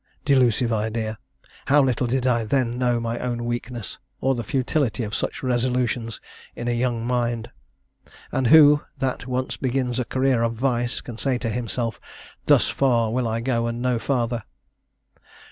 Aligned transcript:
Delusive 0.25 0.73
idea! 0.73 1.19
how 1.67 1.83
little 1.83 2.07
did 2.07 2.25
I 2.25 2.43
then 2.43 2.79
know 2.79 2.99
my 2.99 3.19
own 3.19 3.45
weakness, 3.45 3.99
or 4.19 4.33
the 4.33 4.43
futility 4.43 5.03
of 5.03 5.13
such 5.13 5.43
resolutions 5.43 6.19
in 6.55 6.67
a 6.67 6.71
young 6.71 7.05
mind! 7.05 7.51
And 8.31 8.47
who, 8.47 8.81
that 8.97 9.27
once 9.27 9.57
begins 9.57 9.99
a 9.99 10.05
career 10.05 10.41
of 10.41 10.55
vice, 10.55 11.01
can 11.01 11.19
say 11.19 11.37
to 11.37 11.51
himself, 11.51 11.99
"Thus 12.47 12.67
far 12.67 13.11
will 13.13 13.27
I 13.27 13.41
go, 13.41 13.67
and 13.67 13.79
no 13.79 13.99
farther?" 13.99 14.41